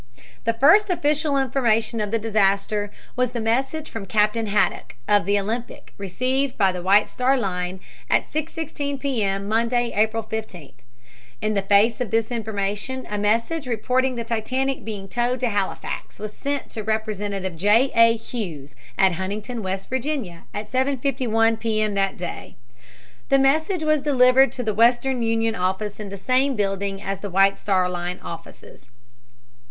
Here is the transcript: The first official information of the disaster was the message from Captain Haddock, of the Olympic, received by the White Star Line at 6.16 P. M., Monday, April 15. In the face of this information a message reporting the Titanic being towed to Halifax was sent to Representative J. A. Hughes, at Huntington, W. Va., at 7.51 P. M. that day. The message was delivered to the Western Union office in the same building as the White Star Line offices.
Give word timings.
The 0.45 0.55
first 0.55 0.89
official 0.89 1.37
information 1.37 2.01
of 2.01 2.09
the 2.09 2.17
disaster 2.17 2.89
was 3.15 3.33
the 3.33 3.39
message 3.39 3.87
from 3.87 4.07
Captain 4.07 4.47
Haddock, 4.47 4.95
of 5.07 5.25
the 5.27 5.37
Olympic, 5.39 5.93
received 5.95 6.57
by 6.57 6.71
the 6.71 6.81
White 6.81 7.07
Star 7.07 7.37
Line 7.37 7.79
at 8.09 8.25
6.16 8.27 8.99
P. 8.99 9.21
M., 9.23 9.47
Monday, 9.47 9.93
April 9.95 10.23
15. 10.23 10.71
In 11.43 11.53
the 11.53 11.61
face 11.61 12.01
of 12.01 12.09
this 12.09 12.31
information 12.31 13.05
a 13.11 13.19
message 13.19 13.67
reporting 13.67 14.15
the 14.15 14.23
Titanic 14.23 14.83
being 14.83 15.07
towed 15.07 15.39
to 15.41 15.49
Halifax 15.49 16.17
was 16.17 16.33
sent 16.35 16.71
to 16.71 16.81
Representative 16.81 17.55
J. 17.55 17.91
A. 17.93 18.15
Hughes, 18.17 18.73
at 18.97 19.11
Huntington, 19.11 19.57
W. 19.57 19.77
Va., 19.77 20.43
at 20.51 20.65
7.51 20.65 21.59
P. 21.59 21.79
M. 21.79 21.93
that 21.93 22.17
day. 22.17 22.55
The 23.29 23.37
message 23.37 23.83
was 23.83 24.01
delivered 24.01 24.51
to 24.53 24.63
the 24.63 24.73
Western 24.73 25.21
Union 25.21 25.53
office 25.53 25.99
in 25.99 26.09
the 26.09 26.17
same 26.17 26.55
building 26.55 26.99
as 27.03 27.19
the 27.19 27.29
White 27.29 27.59
Star 27.59 27.87
Line 27.87 28.19
offices. 28.23 28.89